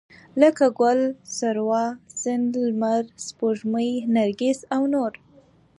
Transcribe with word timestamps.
لکه 0.41 0.65
ګل، 0.79 0.99
سروه، 1.37 1.85
سيند، 2.21 2.53
لمر، 2.67 3.03
سپوږمۍ، 3.27 3.91
نرګس 4.15 4.59
او 4.75 4.81
نور 4.93 5.11